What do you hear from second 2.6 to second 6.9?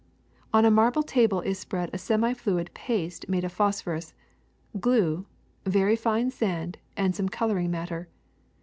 paste made of phosphorus, glue, very fine sand,